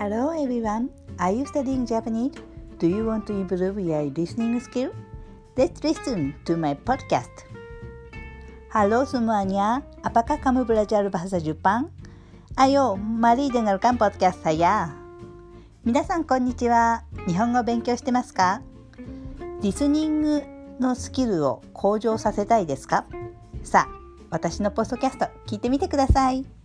[0.00, 0.88] Hello everyone.
[1.20, 2.32] Are you studying Japanese?
[2.80, 4.96] Do you want to improve your listening skill?
[5.60, 7.44] Let's listen to my podcast.
[8.72, 11.92] Halo semuanya, apakah kamu belajar bahasa Jepang?
[12.56, 14.96] Ayo, mari dengarkan podcast saya.
[15.84, 17.04] 皆さんこんにちは。
[17.28, 18.64] 日本語勉強してますか
[19.60, 20.40] リスニング
[20.80, 23.04] のスキルを向上させたいですか
[23.62, 23.92] さあ、
[24.30, 26.59] 私のポストキャスト聞いてみてください。